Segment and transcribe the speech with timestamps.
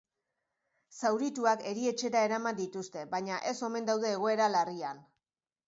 [1.01, 5.07] Zaurituak erietxera eraman dituzte, baina ez omen daude egoera larrian.